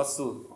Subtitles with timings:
[0.00, 0.46] nosso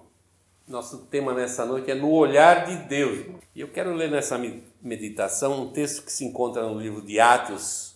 [0.67, 3.27] nosso tema nessa noite é no olhar de Deus.
[3.55, 4.41] E eu quero ler nessa
[4.81, 7.95] meditação um texto que se encontra no livro de Atos,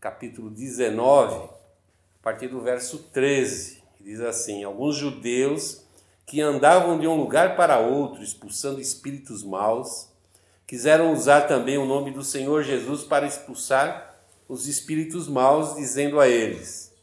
[0.00, 3.82] capítulo 19, a partir do verso 13.
[4.00, 5.82] Diz assim: Alguns judeus
[6.24, 10.08] que andavam de um lugar para outro, expulsando espíritos maus,
[10.66, 14.18] quiseram usar também o nome do Senhor Jesus para expulsar
[14.48, 16.93] os espíritos maus, dizendo a eles: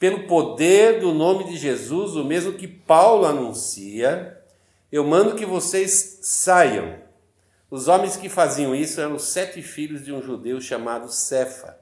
[0.00, 4.42] pelo poder do nome de Jesus, o mesmo que Paulo anuncia,
[4.90, 6.96] eu mando que vocês saiam.
[7.70, 11.78] Os homens que faziam isso eram os sete filhos de um judeu chamado Cefa,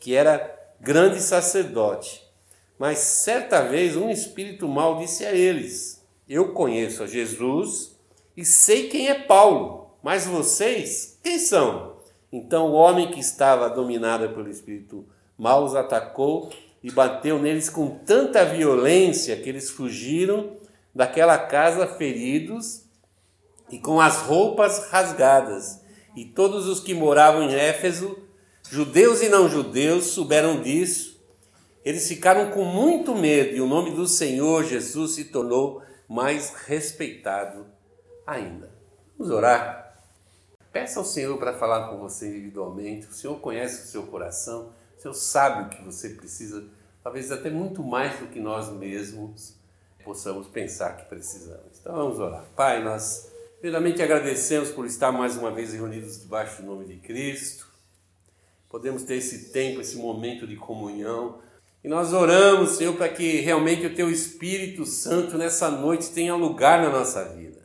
[0.00, 2.28] que era grande sacerdote.
[2.76, 7.96] Mas certa vez um espírito mau disse a eles: Eu conheço a Jesus
[8.36, 11.94] e sei quem é Paulo, mas vocês, quem são?
[12.32, 15.06] Então o homem que estava dominado pelo espírito
[15.38, 16.50] mau os atacou
[16.82, 20.56] e bateu neles com tanta violência que eles fugiram
[20.94, 22.84] daquela casa feridos
[23.70, 25.80] e com as roupas rasgadas.
[26.14, 28.18] E todos os que moravam em Éfeso,
[28.70, 31.22] judeus e não judeus, souberam disso.
[31.84, 37.66] Eles ficaram com muito medo e o nome do Senhor Jesus se tornou mais respeitado
[38.26, 38.70] ainda.
[39.16, 39.82] Vamos orar.
[40.72, 43.06] Peça ao Senhor para falar com você individualmente.
[43.06, 44.72] O Senhor conhece o seu coração.
[45.02, 46.64] Senhor sabe o que você precisa,
[47.02, 49.56] talvez até muito mais do que nós mesmos
[50.04, 51.80] possamos pensar que precisamos.
[51.80, 52.44] Então vamos orar.
[52.54, 53.28] Pai, nós
[53.60, 57.66] primeiramente agradecemos por estar mais uma vez reunidos debaixo do nome de Cristo.
[58.68, 61.40] Podemos ter esse tempo, esse momento de comunhão.
[61.82, 66.80] E nós oramos, Senhor, para que realmente o Teu Espírito Santo nessa noite tenha lugar
[66.80, 67.60] na nossa vida.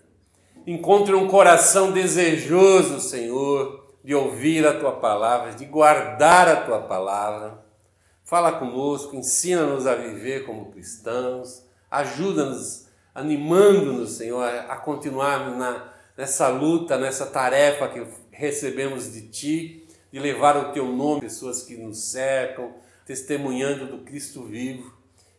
[0.65, 7.61] Encontre um coração desejoso, Senhor, de ouvir a tua palavra, de guardar a tua palavra.
[8.23, 16.97] Fala conosco, ensina-nos a viver como cristãos, ajuda-nos, animando-nos, Senhor, a continuar na, nessa luta,
[16.97, 22.75] nessa tarefa que recebemos de Ti, de levar o Teu nome pessoas que nos cercam,
[23.05, 24.89] testemunhando do Cristo vivo.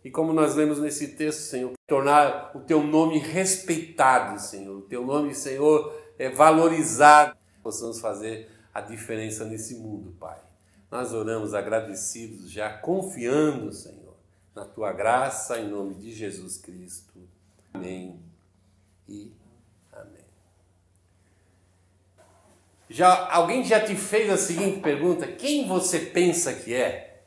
[0.04, 5.06] E como nós lemos nesse texto, Senhor, tornar o Teu nome respeitado, Senhor, o Teu
[5.06, 10.39] nome, Senhor, é valorizado, possamos fazer a diferença nesse mundo, Pai.
[10.91, 14.16] Nós oramos agradecidos, já confiando, Senhor,
[14.55, 17.28] na tua graça, em nome de Jesus Cristo.
[17.75, 18.22] Amém
[19.09, 19.33] e
[19.93, 20.25] amém.
[22.89, 27.25] Já alguém já te fez a seguinte pergunta: quem você pensa que é?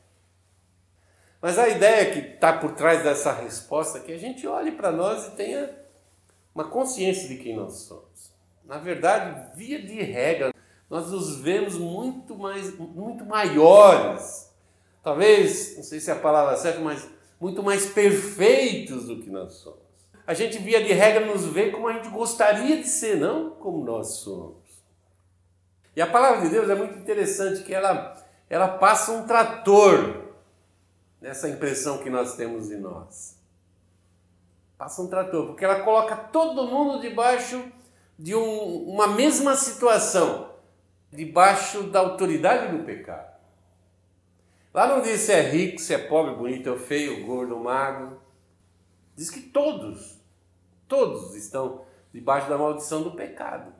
[1.41, 4.91] Mas a ideia que está por trás dessa resposta é que a gente olhe para
[4.91, 5.69] nós e tenha
[6.53, 8.31] uma consciência de quem nós somos.
[8.63, 10.50] Na verdade, via de regra,
[10.91, 14.51] nós nos vemos muito mais, muito maiores.
[15.01, 17.07] Talvez, não sei se é a palavra certa, mas
[17.39, 19.79] muito mais perfeitos do que nós somos.
[20.27, 23.85] A gente, via de regra, nos vê como a gente gostaria de ser, não como
[23.85, 24.83] nós somos.
[25.95, 30.33] E a palavra de Deus é muito interessante, que ela, ela passa um trator
[31.21, 33.37] nessa impressão que nós temos em nós.
[34.77, 37.63] Passa um trator, porque ela coloca todo mundo debaixo
[38.19, 40.50] de um, uma mesma situação
[41.11, 43.31] debaixo da autoridade do pecado.
[44.73, 48.21] Lá não diz se é rico, se é pobre, bonito ou feio, gordo ou magro.
[49.15, 50.19] Diz que todos,
[50.87, 51.81] todos estão
[52.13, 53.73] debaixo da maldição do pecado.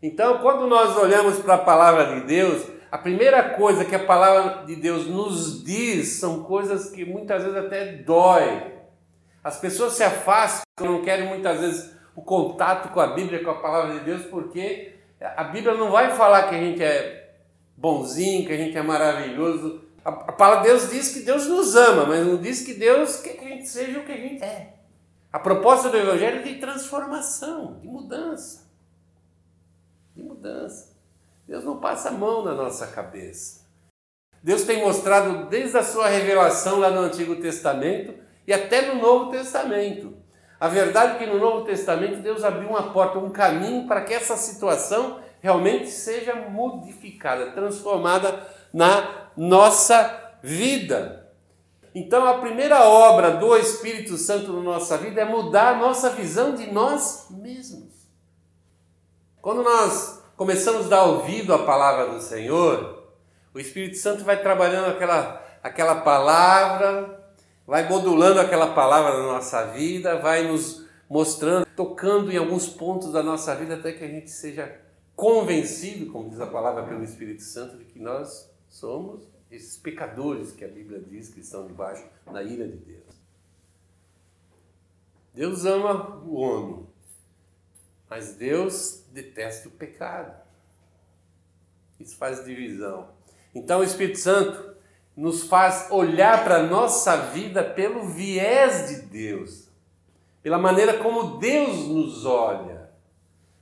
[0.00, 4.64] Então, quando nós olhamos para a palavra de Deus, a primeira coisa que a palavra
[4.64, 8.78] de Deus nos diz são coisas que muitas vezes até dói.
[9.42, 13.60] As pessoas se afastam, não querem muitas vezes o contato com a Bíblia, com a
[13.60, 17.34] palavra de Deus, porque a Bíblia não vai falar que a gente é
[17.76, 19.82] bonzinho, que a gente é maravilhoso.
[20.04, 23.34] A, palavra de Deus diz que Deus nos ama, mas não diz que Deus quer
[23.34, 24.74] que a gente seja o que a gente é.
[25.32, 28.68] A proposta do Evangelho é de transformação, de mudança.
[30.14, 30.96] De mudança.
[31.46, 33.66] Deus não passa a mão na nossa cabeça.
[34.42, 38.14] Deus tem mostrado desde a sua revelação lá no Antigo Testamento
[38.46, 40.16] e até no Novo Testamento
[40.60, 44.12] a verdade é que no Novo Testamento Deus abriu uma porta, um caminho para que
[44.12, 51.32] essa situação realmente seja modificada, transformada na nossa vida.
[51.94, 56.54] Então, a primeira obra do Espírito Santo na nossa vida é mudar a nossa visão
[56.54, 57.88] de nós mesmos.
[59.40, 63.04] Quando nós começamos a dar ouvido à palavra do Senhor,
[63.54, 67.17] o Espírito Santo vai trabalhando aquela, aquela palavra,
[67.68, 73.22] vai modulando aquela palavra na nossa vida, vai nos mostrando, tocando em alguns pontos da
[73.22, 74.80] nossa vida até que a gente seja
[75.14, 80.64] convencido, como diz a palavra pelo Espírito Santo, de que nós somos esses pecadores que
[80.64, 83.04] a Bíblia diz que estão debaixo da ira de Deus.
[85.34, 86.86] Deus ama o homem,
[88.08, 90.40] mas Deus detesta o pecado.
[92.00, 93.10] Isso faz divisão.
[93.54, 94.77] Então o Espírito Santo
[95.18, 99.64] nos faz olhar para a nossa vida pelo viés de Deus,
[100.40, 102.88] pela maneira como Deus nos olha,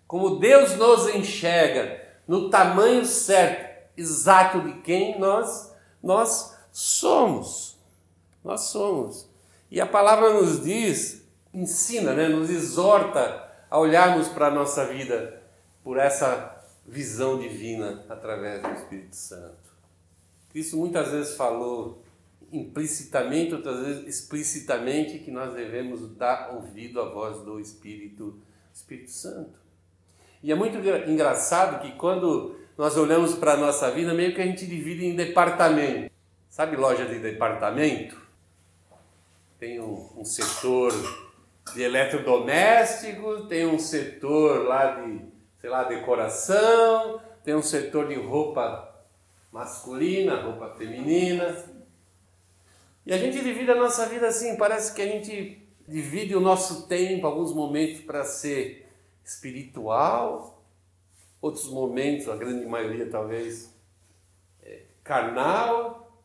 [0.06, 7.78] como Deus nos enxerga, no tamanho certo, exato de quem nós nós somos.
[8.44, 9.26] Nós somos.
[9.70, 15.42] E a palavra nos diz, ensina, né, nos exorta a olharmos para a nossa vida
[15.82, 16.54] por essa
[16.84, 19.65] visão divina através do Espírito Santo.
[20.56, 22.02] Cristo muitas vezes falou
[22.50, 28.40] implicitamente, outras vezes explicitamente, que nós devemos dar ouvido à voz do Espírito,
[28.72, 29.52] Espírito Santo.
[30.42, 34.46] E é muito engraçado que quando nós olhamos para a nossa vida, meio que a
[34.46, 36.10] gente divide em departamento.
[36.48, 38.18] Sabe loja de departamento?
[39.58, 40.90] Tem um, um setor
[41.74, 45.20] de eletrodoméstico, tem um setor lá de,
[45.60, 48.95] sei lá, decoração, tem um setor de roupa
[49.56, 51.64] masculina, roupa feminina.
[53.06, 56.86] E a gente divide a nossa vida assim, parece que a gente divide o nosso
[56.86, 58.86] tempo, alguns momentos para ser
[59.24, 60.62] espiritual,
[61.40, 63.74] outros momentos, a grande maioria talvez,
[64.62, 66.20] é carnal,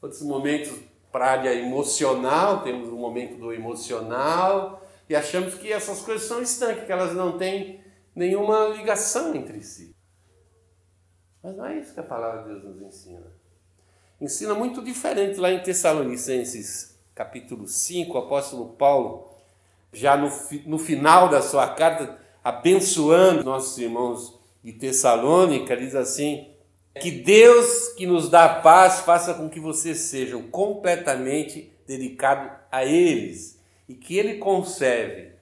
[0.00, 0.72] outros momentos
[1.12, 6.84] para área emocional, temos um momento do emocional, e achamos que essas coisas são estanques,
[6.84, 7.82] que elas não têm
[8.14, 9.97] nenhuma ligação entre si.
[11.42, 13.26] Mas não é isso que a palavra de Deus nos ensina.
[14.20, 19.28] Ensina muito diferente lá em Tessalonicenses, capítulo 5, o apóstolo Paulo,
[19.92, 20.30] já no,
[20.66, 26.48] no final da sua carta, abençoando nossos irmãos de Tessalônica, diz assim:
[27.00, 33.58] que Deus que nos dá paz faça com que vocês sejam completamente dedicados a eles
[33.88, 35.32] e que Ele conserve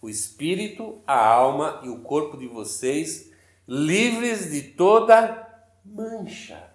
[0.00, 3.32] o espírito, a alma e o corpo de vocês
[3.66, 5.45] livres de toda
[5.86, 6.70] mancha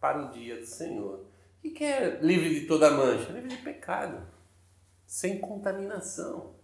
[0.00, 1.24] para o dia do Senhor.
[1.64, 3.30] O que é livre de toda mancha?
[3.32, 4.26] Livre de pecado,
[5.06, 6.54] sem contaminação.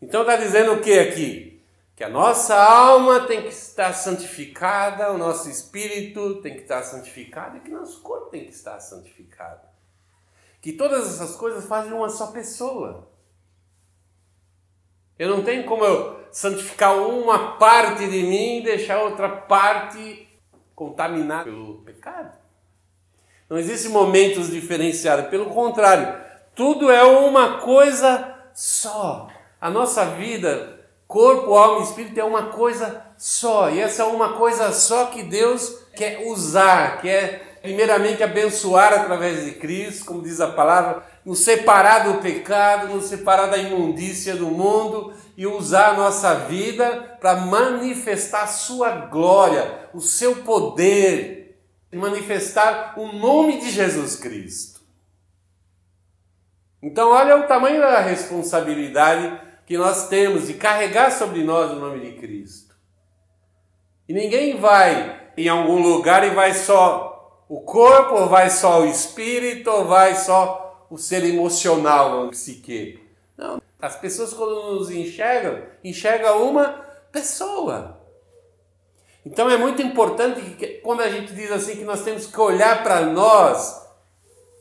[0.00, 1.52] Então está dizendo o que aqui?
[1.94, 7.58] que a nossa alma tem que estar santificada, o nosso espírito tem que estar santificado
[7.58, 9.60] e que nosso corpo tem que estar santificado.
[10.60, 13.08] Que todas essas coisas fazem uma só pessoa.
[15.18, 20.28] Eu não tenho como eu santificar uma parte de mim e deixar outra parte
[20.74, 22.32] contaminada pelo pecado.
[23.48, 26.20] Não existem momentos diferenciados, pelo contrário,
[26.54, 29.28] tudo é uma coisa só.
[29.60, 30.82] A nossa vida
[31.12, 33.68] Corpo, alma e espírito é uma coisa só.
[33.68, 39.50] E essa é uma coisa só que Deus quer usar, quer primeiramente abençoar através de
[39.50, 45.14] Cristo, como diz a palavra, nos separar do pecado, nos separar da imundícia do mundo
[45.36, 51.60] e usar a nossa vida para manifestar sua glória, o seu poder,
[51.92, 54.80] manifestar o nome de Jesus Cristo.
[56.82, 62.00] Então, olha o tamanho da responsabilidade que nós temos de carregar sobre nós o nome
[62.00, 62.74] de Cristo.
[64.08, 68.86] E ninguém vai em algum lugar e vai só o corpo, ou vai só o
[68.86, 73.00] espírito, ou vai só o ser emocional, o psique.
[73.34, 76.68] Não, as pessoas quando nos enxergam, enxergam uma
[77.10, 77.98] pessoa.
[79.24, 82.82] Então é muito importante que quando a gente diz assim que nós temos que olhar
[82.82, 83.88] para nós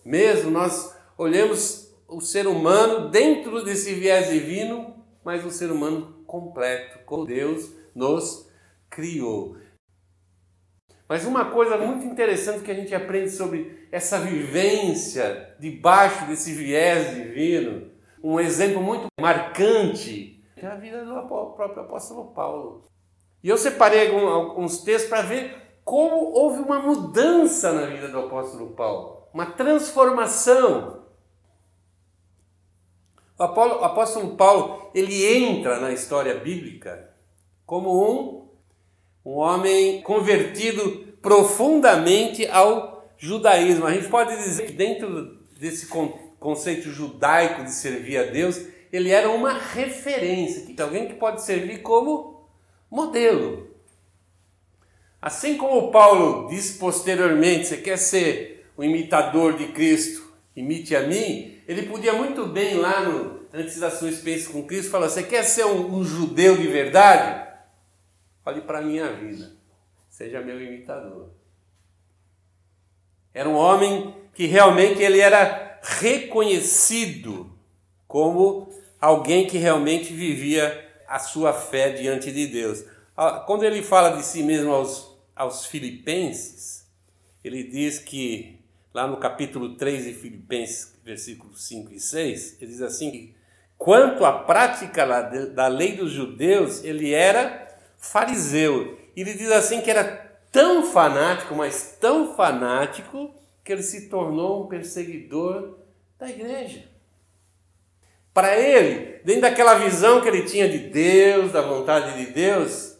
[0.05, 6.99] mesmo, nós olhamos o ser humano dentro desse viés divino, mas um ser humano completo,
[7.05, 8.47] como Deus nos
[8.89, 9.57] criou.
[11.09, 17.13] Mas uma coisa muito interessante que a gente aprende sobre essa vivência debaixo desse viés
[17.13, 17.91] divino,
[18.23, 22.85] um exemplo muito marcante, é a vida do próprio apóstolo Paulo.
[23.43, 28.71] E eu separei alguns textos para ver como houve uma mudança na vida do apóstolo
[28.71, 31.01] Paulo, uma transformação.
[33.37, 37.09] O apóstolo Paulo, ele entra na história bíblica
[37.65, 38.47] como um,
[39.25, 42.90] um homem convertido profundamente ao
[43.21, 43.85] judaísmo.
[43.85, 45.87] A gente pode dizer que dentro desse
[46.39, 48.59] conceito judaico de servir a Deus,
[48.91, 52.49] ele era uma referência, alguém que pode servir como
[52.89, 53.69] modelo.
[55.21, 61.61] Assim como Paulo disse posteriormente, você quer ser o imitador de Cristo, imite a mim,
[61.67, 65.43] ele podia muito bem lá no, antes da sua experiência com Cristo falar: Você quer
[65.43, 67.49] ser um, um judeu de verdade?
[68.43, 69.55] Olhe para a minha vida,
[70.09, 71.40] seja meu imitador.
[73.33, 77.51] Era um homem que realmente ele era reconhecido
[78.07, 78.69] como
[78.99, 82.83] alguém que realmente vivia a sua fé diante de Deus.
[83.15, 86.87] Ah, quando ele fala de si mesmo aos, aos filipenses,
[87.43, 88.59] ele diz que,
[88.93, 93.33] lá no capítulo 3 de Filipenses, versículos 5 e 6, ele diz assim:
[93.77, 95.05] quanto à prática
[95.47, 98.97] da lei dos judeus, ele era fariseu.
[99.15, 104.67] Ele diz assim que era tão fanático, mas tão fanático, que ele se tornou um
[104.67, 105.77] perseguidor
[106.19, 106.89] da igreja.
[108.33, 112.97] Para ele, dentro daquela visão que ele tinha de Deus, da vontade de Deus,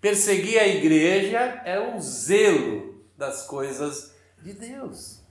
[0.00, 5.22] perseguir a igreja era um zelo das coisas de Deus.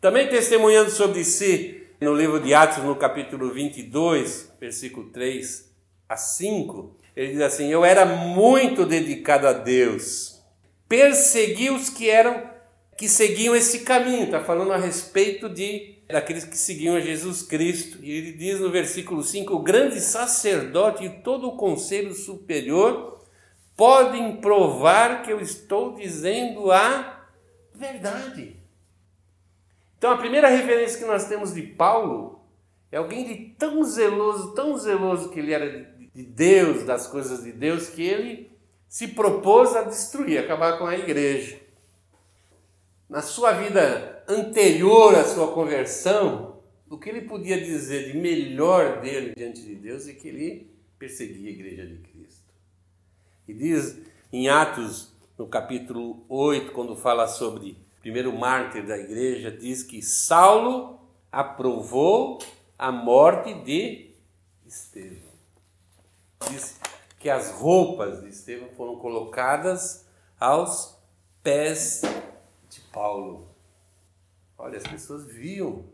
[0.00, 5.68] Também testemunhando sobre si, no livro de Atos, no capítulo 22, versículo 3
[6.08, 10.40] a 5, ele diz assim: Eu era muito dedicado a Deus,
[10.88, 12.48] persegui os que eram
[12.96, 14.24] que seguiam esse caminho.
[14.24, 17.98] Está falando a respeito de daqueles que seguiam a Jesus Cristo.
[18.04, 23.20] E ele diz no versículo 5: O grande sacerdote e todo o conselho superior
[23.76, 27.26] podem provar que eu estou dizendo a
[27.74, 28.56] verdade.
[29.98, 32.40] Então, a primeira referência que nós temos de Paulo
[32.92, 37.52] é alguém de tão zeloso, tão zeloso que ele era de Deus, das coisas de
[37.52, 38.50] Deus, que ele
[38.88, 41.60] se propôs a destruir, acabar com a igreja.
[43.08, 46.56] Na sua vida anterior à sua conversão,
[46.90, 51.50] o que ele podia dizer de melhor dele diante de Deus é que ele perseguia
[51.50, 52.52] a igreja de Cristo.
[53.46, 54.00] E diz
[54.32, 60.02] em Atos, no capítulo 8, quando fala sobre o primeiro mártir da igreja, diz que
[60.02, 60.98] Saulo
[61.30, 62.40] aprovou
[62.76, 64.10] a morte de
[64.66, 65.27] Estevão
[66.50, 66.78] diz
[67.18, 70.06] que as roupas de Estevão foram colocadas
[70.38, 70.96] aos
[71.42, 72.02] pés
[72.70, 73.48] de Paulo.
[74.56, 75.84] Olha, as pessoas viam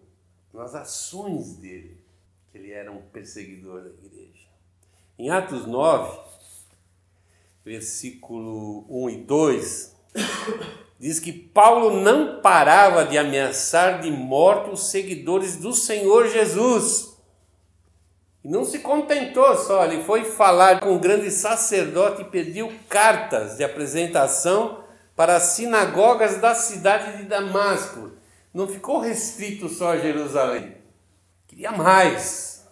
[0.52, 2.00] nas ações dele
[2.50, 4.46] que ele era um perseguidor da igreja.
[5.18, 6.18] Em Atos 9,
[7.64, 9.96] versículo 1 e 2,
[10.98, 17.13] diz que Paulo não parava de ameaçar de morte os seguidores do Senhor Jesus.
[18.44, 23.56] E não se contentou só, ele foi falar com o grande sacerdote e pediu cartas
[23.56, 24.84] de apresentação
[25.16, 28.12] para as sinagogas da cidade de Damasco.
[28.52, 30.76] Não ficou restrito só a Jerusalém,
[31.46, 32.68] queria mais.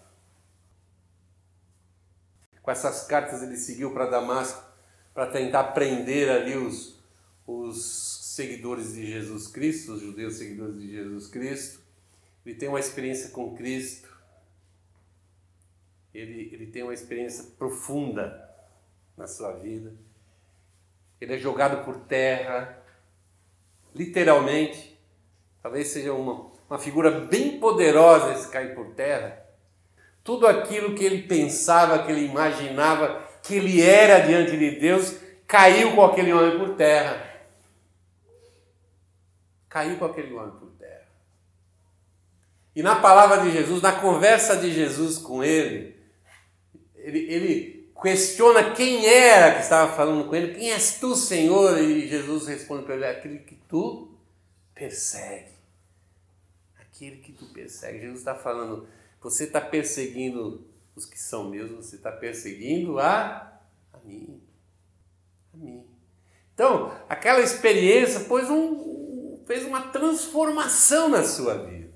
[2.61, 4.63] Com essas cartas ele seguiu para Damasco
[5.15, 7.03] para tentar prender ali os,
[7.47, 11.81] os seguidores de Jesus Cristo, os judeus seguidores de Jesus Cristo.
[12.45, 14.12] Ele tem uma experiência com Cristo
[16.15, 18.51] ele, ele tem uma experiência profunda
[19.17, 19.93] na sua vida.
[21.21, 22.79] Ele é jogado por terra,
[23.95, 24.99] literalmente.
[25.63, 29.41] Talvez seja uma, uma figura bem poderosa esse cair por terra.
[30.25, 35.17] Tudo aquilo que ele pensava, que ele imaginava, que ele era diante de Deus,
[35.47, 37.31] caiu com aquele homem por terra.
[39.69, 41.07] Caiu com aquele homem por terra.
[42.75, 46.02] E na palavra de Jesus, na conversa de Jesus com ele,
[47.03, 51.79] ele, ele questiona quem era que estava falando com ele, quem és tu, Senhor?
[51.79, 54.13] E Jesus responde para ele: aquele que tu
[54.75, 55.53] persegue.
[56.79, 58.01] Aquele que tu persegue.
[58.01, 58.89] Jesus está falando,
[59.21, 63.61] você está perseguindo os que são meus, você está perseguindo a,
[63.93, 64.43] a mim.
[65.55, 65.87] A mim.
[66.55, 71.93] Então, aquela experiência pôs um, fez uma transformação na sua vida.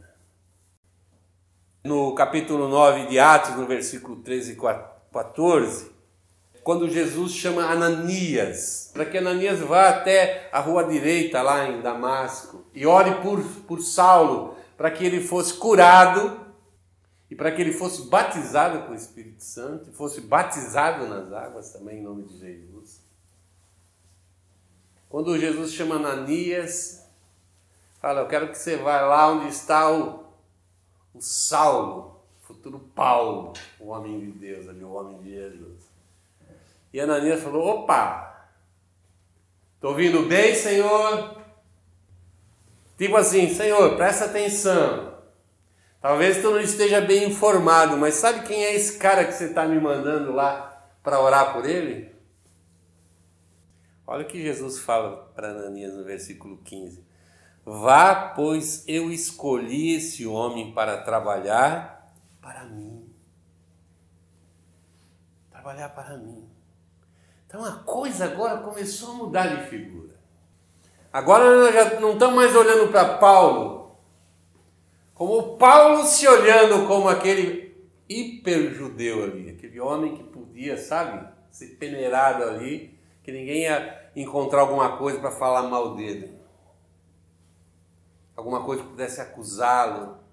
[1.85, 5.91] No capítulo 9 de Atos, no versículo 13 e 14, 14,
[6.63, 12.67] quando Jesus chama Ananias, para que Ananias vá até a rua direita lá em Damasco
[12.75, 16.45] e ore por, por Saulo, para que ele fosse curado
[17.31, 21.73] e para que ele fosse batizado com o Espírito Santo, e fosse batizado nas águas
[21.73, 23.01] também em nome de Jesus.
[25.09, 27.09] Quando Jesus chama Ananias,
[28.01, 30.25] fala: Eu quero que você vá lá onde está o,
[31.15, 32.16] o Saulo,
[32.47, 35.91] futuro Paulo, o homem de Deus ali, o homem de Jesus.
[36.93, 38.49] E Ananias falou: opa,
[39.75, 41.43] estou ouvindo bem, Senhor?
[42.97, 45.15] Tipo assim, Senhor, presta atenção.
[46.01, 49.67] Talvez tu não esteja bem informado, mas sabe quem é esse cara que você está
[49.67, 52.15] me mandando lá para orar por ele?
[54.07, 57.05] Olha o que Jesus fala para Ananias no versículo 15.
[57.65, 61.96] Vá, pois eu escolhi esse homem para trabalhar
[62.47, 63.13] para mim.
[65.51, 66.49] Trabalhar para mim.
[67.45, 70.15] Então a coisa agora começou a mudar de figura.
[71.13, 73.97] Agora nós já não estamos mais olhando para Paulo
[75.15, 77.75] Como Paulo se olhando como aquele
[78.09, 84.99] hiper-judeu ali, aquele homem que podia, sabe, ser peneirado ali, que ninguém ia encontrar alguma
[84.99, 86.39] coisa para falar mal dele.
[88.37, 90.26] Alguma coisa que pudesse acusá-lo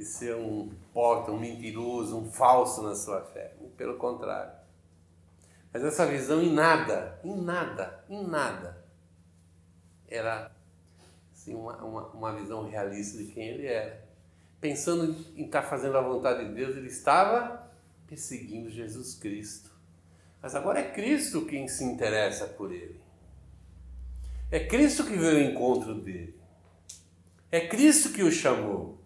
[0.00, 3.54] de ser um porta, um mentiroso, um falso na sua fé.
[3.76, 4.52] Pelo contrário.
[5.72, 8.82] Mas essa visão em nada, em nada, em nada,
[10.08, 10.50] era
[11.32, 14.02] assim, uma, uma, uma visão realista de quem ele era.
[14.58, 17.70] Pensando em estar fazendo a vontade de Deus, ele estava
[18.06, 19.70] perseguindo Jesus Cristo.
[20.42, 23.00] Mas agora é Cristo quem se interessa por ele.
[24.50, 26.34] É Cristo que veio ao encontro dele.
[27.52, 28.99] É Cristo que o chamou.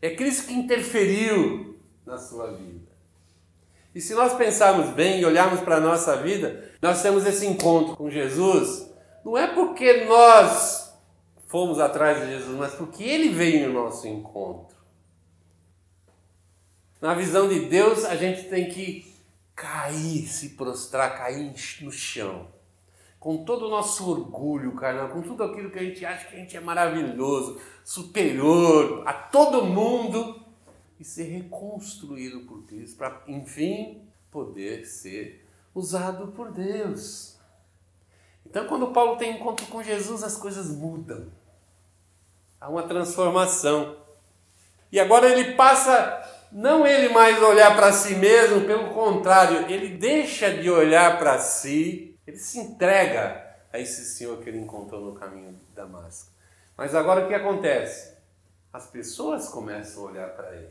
[0.00, 2.88] É Cristo que interferiu na sua vida.
[3.94, 7.96] E se nós pensarmos bem e olharmos para a nossa vida, nós temos esse encontro
[7.96, 8.88] com Jesus,
[9.24, 10.94] não é porque nós
[11.46, 14.76] fomos atrás de Jesus, mas porque ele veio no nosso encontro.
[17.00, 19.14] Na visão de Deus, a gente tem que
[19.54, 22.48] cair, se prostrar, cair no chão.
[23.28, 26.38] Com todo o nosso orgulho carnal, com tudo aquilo que a gente acha que a
[26.38, 30.42] gente é maravilhoso, superior a todo mundo,
[30.98, 37.36] e ser reconstruído por Cristo, para enfim poder ser usado por Deus.
[38.46, 41.30] Então, quando Paulo tem encontro com Jesus, as coisas mudam.
[42.58, 43.94] Há uma transformação.
[44.90, 50.50] E agora ele passa, não ele mais olhar para si mesmo, pelo contrário, ele deixa
[50.50, 55.52] de olhar para si, ele se entrega a esse Senhor que ele encontrou no caminho
[55.52, 56.30] de Damasco.
[56.76, 58.18] Mas agora o que acontece?
[58.70, 60.68] As pessoas começam a olhar para ele.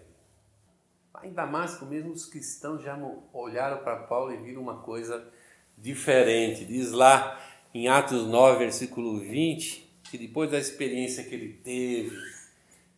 [1.11, 2.95] Lá em Damasco mesmo os cristãos já
[3.33, 5.27] olharam para Paulo e viram uma coisa
[5.75, 6.63] diferente.
[6.63, 7.41] Diz lá
[7.73, 12.15] em Atos 9, versículo 20, que depois da experiência que ele teve,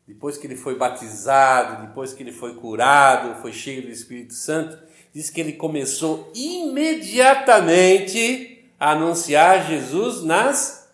[0.06, 4.78] depois que ele foi batizado, depois que ele foi curado, foi cheio do Espírito Santo,
[5.14, 10.90] diz que ele começou imediatamente a anunciar Jesus nas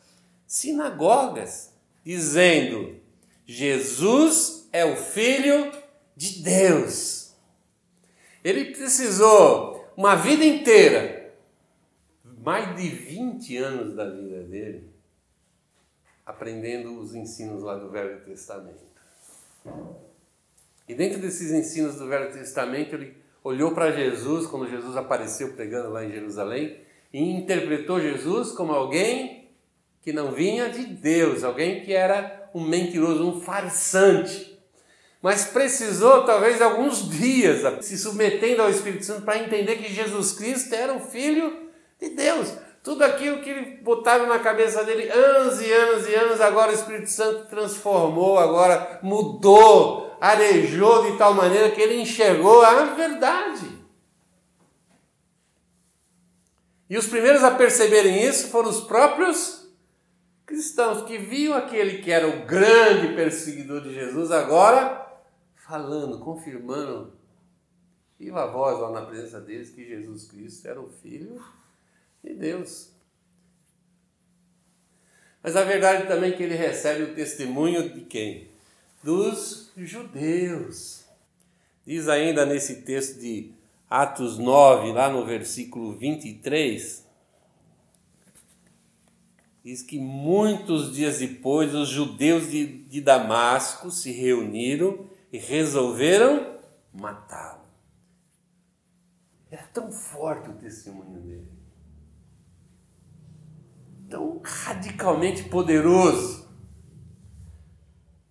[0.47, 1.71] sinagogas,
[2.03, 2.99] dizendo:
[3.45, 5.71] Jesus é o Filho
[6.15, 7.33] de Deus.
[8.43, 11.33] Ele precisou uma vida inteira,
[12.43, 14.89] mais de 20 anos da vida dele,
[16.25, 18.83] aprendendo os ensinos lá do Velho Testamento.
[20.87, 25.89] E dentro desses ensinos do Velho Testamento, ele olhou para Jesus quando Jesus apareceu pregando
[25.89, 26.84] lá em Jerusalém
[27.17, 29.49] e interpretou Jesus como alguém
[30.01, 34.55] que não vinha de Deus, alguém que era um mentiroso, um farsante
[35.25, 40.75] mas precisou talvez alguns dias se submetendo ao Espírito Santo para entender que Jesus Cristo
[40.75, 41.51] era o Filho
[41.99, 42.53] de Deus.
[42.83, 47.09] Tudo aquilo que botaram na cabeça dele anos e anos e anos, agora o Espírito
[47.09, 53.65] Santo transformou, agora mudou, arejou de tal maneira que ele enxergou a verdade.
[56.89, 59.67] E os primeiros a perceberem isso foram os próprios
[60.45, 65.03] cristãos que viam aquele que era o grande perseguidor de Jesus agora
[65.55, 67.13] falando, confirmando,
[68.19, 71.43] viva a voz lá na presença deles que Jesus Cristo era o Filho
[72.23, 72.91] de Deus.
[75.41, 78.49] Mas a verdade também é que ele recebe o testemunho de quem?
[79.03, 81.05] Dos judeus.
[81.85, 83.54] Diz ainda nesse texto de
[83.89, 87.05] Atos 9, lá no versículo 23,
[89.63, 96.59] diz que muitos dias depois os judeus de, de Damasco se reuniram e resolveram
[96.93, 97.65] matá-lo.
[99.49, 101.51] Era tão forte o testemunho dele,
[104.09, 106.47] tão radicalmente poderoso,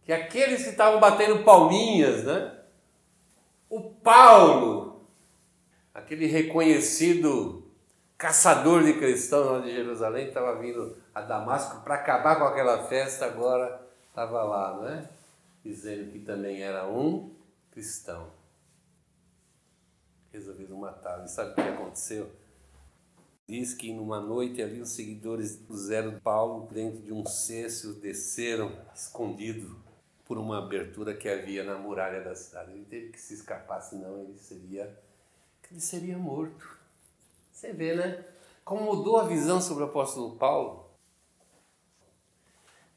[0.05, 2.61] que aqueles que estavam batendo palminhas, né?
[3.71, 4.94] O Paulo,
[5.95, 7.63] aquele reconhecido
[8.19, 13.27] caçador de cristãos lá de Jerusalém, estava vindo a Damasco para acabar com aquela festa,
[13.27, 13.81] agora
[14.11, 15.09] estava lá, não é?
[15.65, 17.31] dizendo que também era um
[17.73, 18.31] cristão.
[20.31, 21.25] Resolveram matá-lo.
[21.25, 22.31] E sabe o que aconteceu?
[23.49, 29.77] Diz que numa noite ali os seguidores puseram Paulo dentro de um cesto, desceram escondido
[30.25, 32.73] por uma abertura que havia na muralha da cidade.
[32.73, 34.99] Ele teve que se escapar, senão ele seria,
[35.75, 36.79] ele seria morto.
[37.51, 38.25] Você vê, né?
[38.65, 40.85] Como mudou a visão sobre o apóstolo Paulo.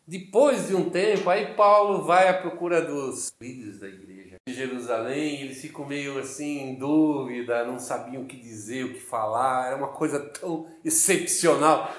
[0.06, 5.42] Depois de um tempo, aí Paulo vai à procura dos líderes da igreja de Jerusalém,
[5.42, 9.76] eles ficam meio assim em dúvida, não sabiam o que dizer, o que falar, era
[9.76, 11.92] uma coisa tão excepcional,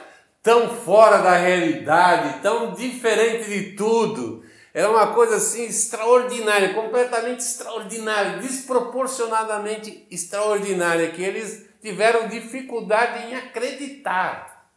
[0.43, 4.45] tão fora da realidade, tão diferente de tudo.
[4.79, 14.71] Era uma coisa assim extraordinária, completamente extraordinária, desproporcionadamente extraordinária, que eles tiveram dificuldade em acreditar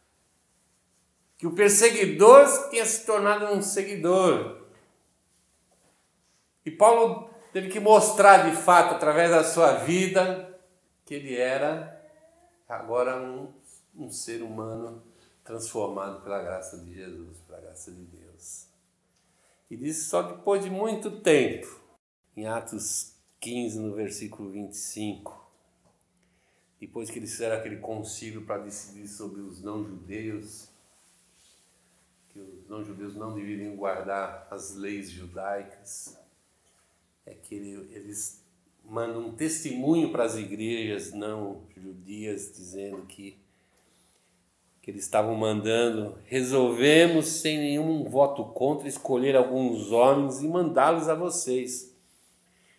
[1.38, 4.62] que o perseguidor tinha se tornado um seguidor.
[6.66, 10.58] E Paulo teve que mostrar de fato, através da sua vida,
[11.06, 12.04] que ele era
[12.68, 13.52] agora um,
[13.94, 15.00] um ser humano
[15.44, 18.21] transformado pela graça de Jesus, pela graça de Deus.
[19.72, 21.80] E disse só depois de muito tempo,
[22.36, 25.50] em Atos 15, no versículo 25,
[26.78, 30.68] depois que eles fizeram aquele concílio para decidir sobre os não-judeus,
[32.28, 36.18] que os não-judeus não deveriam guardar as leis judaicas,
[37.24, 38.44] é que eles
[38.84, 43.41] mandam um testemunho para as igrejas não judias, dizendo que,
[44.82, 51.14] que eles estavam mandando, resolvemos sem nenhum voto contra escolher alguns homens e mandá-los a
[51.14, 51.96] vocês.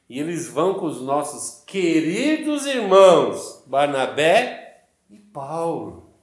[0.10, 6.14] E eles vão com os nossos queridos irmãos, Barnabé e Paulo,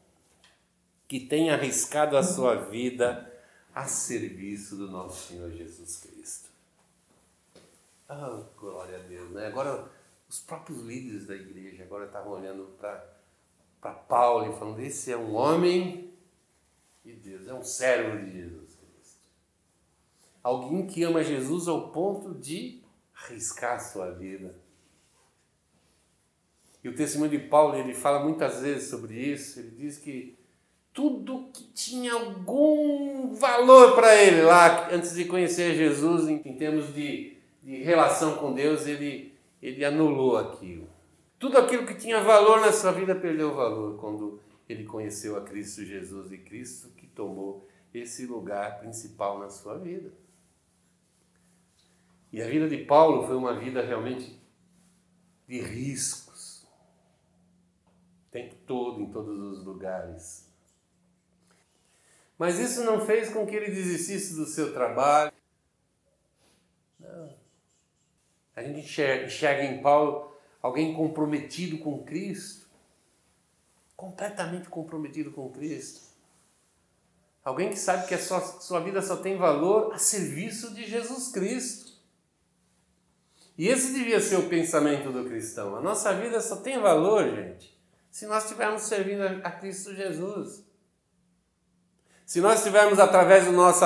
[1.08, 3.26] que têm arriscado a sua vida
[3.74, 6.50] a serviço do nosso Senhor Jesus Cristo.
[8.06, 9.46] Ah, glória a Deus, né?
[9.46, 9.88] Agora,
[10.28, 13.19] os próprios líderes da igreja agora estavam olhando para
[13.88, 16.12] Paulo e falando: esse é um homem
[17.02, 19.20] de Deus, é um servo de Jesus Cristo.
[20.42, 22.82] Alguém que ama Jesus ao ponto de
[23.14, 24.54] arriscar a sua vida.
[26.84, 29.60] E o testemunho de Paulo, ele fala muitas vezes sobre isso.
[29.60, 30.36] Ele diz que
[30.92, 36.92] tudo que tinha algum valor para ele lá, antes de conhecer Jesus, em, em termos
[36.94, 40.88] de de relação com Deus, ele, ele anulou aquilo.
[41.40, 45.82] Tudo aquilo que tinha valor na sua vida perdeu valor quando ele conheceu a Cristo
[45.82, 50.12] Jesus e Cristo que tomou esse lugar principal na sua vida.
[52.30, 54.38] E a vida de Paulo foi uma vida realmente
[55.48, 56.62] de riscos.
[58.28, 60.46] O tempo todo, em todos os lugares.
[62.38, 65.32] Mas isso não fez com que ele desistisse do seu trabalho.
[66.98, 67.34] Não.
[68.54, 70.29] A gente enxerga em Paulo
[70.62, 72.66] alguém comprometido com Cristo,
[73.96, 76.10] completamente comprometido com Cristo.
[77.42, 81.28] Alguém que sabe que a sua, sua vida só tem valor a serviço de Jesus
[81.32, 81.90] Cristo.
[83.56, 85.76] E esse devia ser o pensamento do cristão.
[85.76, 87.78] A nossa vida só tem valor, gente,
[88.10, 90.64] se nós estivermos servindo a Cristo Jesus.
[92.26, 93.84] Se nós estivermos através do nosso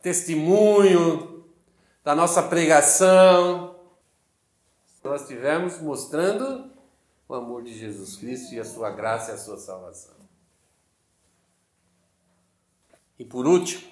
[0.00, 1.44] testemunho,
[2.04, 3.79] da nossa pregação,
[5.02, 6.70] nós estivermos mostrando
[7.28, 10.14] o amor de Jesus Cristo e a sua graça e a sua salvação.
[13.18, 13.82] E por último,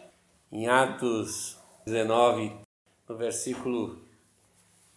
[0.51, 2.53] em Atos 19,
[3.09, 3.99] no versículo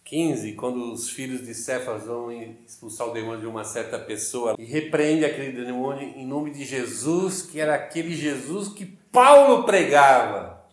[0.04, 4.64] 15, quando os filhos de Cefas vão expulsar o demônio de uma certa pessoa e
[4.64, 10.66] repreende aquele demônio em nome de Jesus, que era aquele Jesus que Paulo pregava.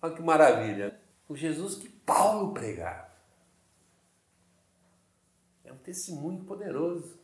[0.00, 0.98] Olha que maravilha!
[1.28, 3.03] O Jesus que Paulo pregava
[5.78, 7.18] testemunho poderoso.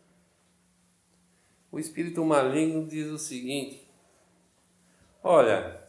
[1.72, 3.88] O espírito maligno diz o seguinte:
[5.22, 5.80] Olha,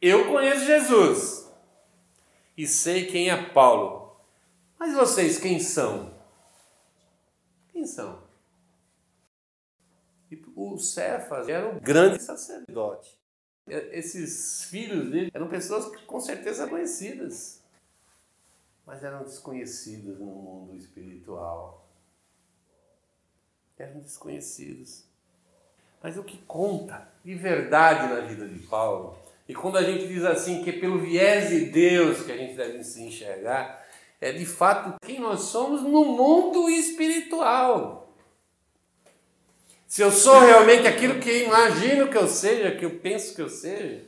[0.00, 1.52] eu conheço Jesus
[2.56, 4.16] e sei quem é Paulo,
[4.78, 6.14] mas vocês quem são?
[7.72, 8.22] Quem são?
[10.30, 13.18] E o Cefas era um grande sacerdote.
[13.66, 17.62] Esses filhos dele eram pessoas com certeza conhecidas,
[18.86, 21.89] mas eram desconhecidas no mundo espiritual
[23.82, 25.04] eram desconhecidos.
[26.02, 30.24] Mas o que conta de verdade na vida de Paulo, e quando a gente diz
[30.24, 33.84] assim que é pelo viés de Deus que a gente deve se enxergar,
[34.20, 38.14] é de fato quem nós somos no mundo espiritual.
[39.86, 43.48] Se eu sou realmente aquilo que imagino que eu seja, que eu penso que eu
[43.48, 44.04] seja,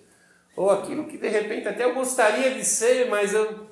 [0.55, 3.67] ou aquilo que de repente até eu gostaria de ser, mas eu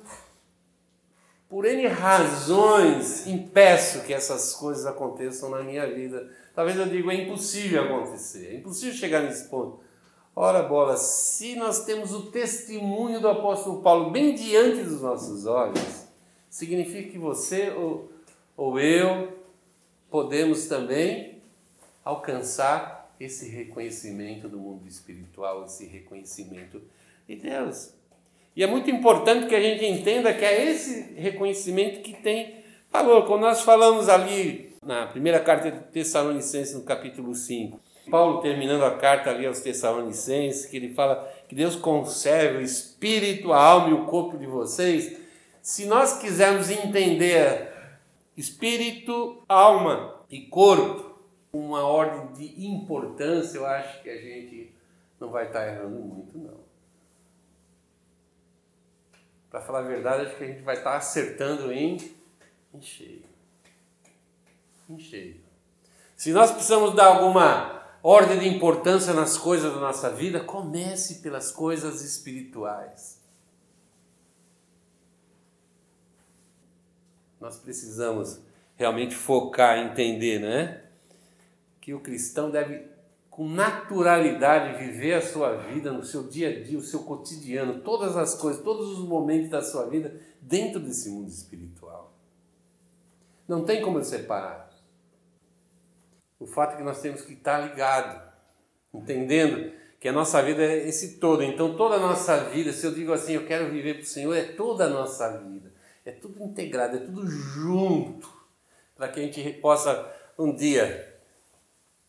[1.51, 6.31] por N razões, impeço que essas coisas aconteçam na minha vida.
[6.55, 9.81] Talvez eu diga, é impossível acontecer, é impossível chegar nesse ponto.
[10.33, 16.07] Ora, bola, se nós temos o testemunho do apóstolo Paulo bem diante dos nossos olhos,
[16.49, 18.09] significa que você ou,
[18.55, 19.37] ou eu
[20.09, 21.43] podemos também
[22.01, 26.81] alcançar esse reconhecimento do mundo espiritual, esse reconhecimento
[27.27, 28.00] de Deus.
[28.55, 33.25] E é muito importante que a gente entenda que é esse reconhecimento que tem valor.
[33.25, 38.97] Quando nós falamos ali na primeira carta de Tessalonicenses, no capítulo 5, Paulo terminando a
[38.97, 43.93] carta ali aos Tessalonicenses, que ele fala que Deus conserve o espírito, a alma e
[43.93, 45.17] o corpo de vocês.
[45.61, 47.71] Se nós quisermos entender
[48.35, 51.19] espírito, alma e corpo,
[51.53, 54.73] uma ordem de importância, eu acho que a gente
[55.19, 56.60] não vai estar errando muito, não.
[59.51, 61.97] Para falar a verdade, acho que a gente vai estar acertando em,
[62.73, 63.23] em cheio.
[64.89, 65.41] Em cheio.
[66.15, 71.51] Se nós precisamos dar alguma ordem de importância nas coisas da nossa vida, comece pelas
[71.51, 73.19] coisas espirituais.
[77.39, 78.39] Nós precisamos
[78.77, 80.81] realmente focar, entender, né?
[81.81, 82.87] Que o cristão deve,
[83.31, 88.15] com naturalidade, viver a sua vida no seu dia a dia, o seu cotidiano, todas
[88.15, 92.13] as coisas, todos os momentos da sua vida dentro desse mundo espiritual.
[93.47, 94.71] Não tem como separar
[96.41, 98.19] o fato é que nós temos que estar ligado,
[98.91, 101.43] entendendo que a nossa vida é esse todo.
[101.43, 104.35] Então, toda a nossa vida, se eu digo assim, eu quero viver para o Senhor,
[104.35, 105.71] é toda a nossa vida.
[106.03, 108.27] É tudo integrado, é tudo junto,
[108.95, 111.15] para que a gente possa um dia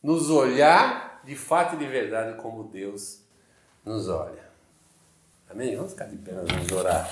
[0.03, 3.23] nos olhar de fato e de verdade como Deus
[3.85, 4.51] nos olha.
[5.49, 5.77] Amém?
[5.77, 7.09] Vamos ficar de pé, vamos orar.